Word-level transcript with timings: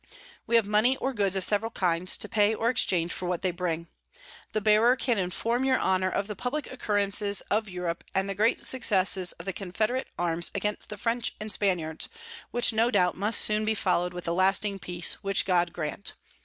We 0.47 0.55
have 0.55 0.65
Mony 0.65 0.97
or 0.97 1.13
Goods 1.13 1.35
of 1.35 1.43
several 1.43 1.69
kinds, 1.69 2.17
to 2.17 2.27
pay 2.27 2.55
or 2.55 2.71
exchange 2.71 3.13
for 3.13 3.27
what 3.27 3.43
they 3.43 3.51
bring. 3.51 3.85
The 4.51 4.59
Bearer 4.59 4.95
can 4.95 5.19
inform 5.19 5.63
your 5.63 5.79
Honour 5.79 6.09
of 6.09 6.25
the 6.25 6.35
publick 6.35 6.65
Occurrences 6.71 7.41
of 7.51 7.69
Europe, 7.69 8.03
and 8.15 8.27
the 8.27 8.33
great 8.33 8.65
Successes 8.65 9.33
of 9.33 9.45
the 9.45 9.53
Confederate 9.53 10.07
Arms 10.17 10.49
against 10.55 10.89
the 10.89 10.97
French 10.97 11.33
and 11.39 11.53
Spaniards; 11.53 12.09
which, 12.49 12.73
no 12.73 12.89
doubt 12.89 13.15
must 13.15 13.41
soon 13.41 13.63
be 13.63 13.75
follow'd 13.75 14.11
with 14.13 14.27
a 14.27 14.33
lasting 14.33 14.79
Peace, 14.79 15.21
which 15.23 15.45
God 15.45 15.71
grant. 15.71 16.13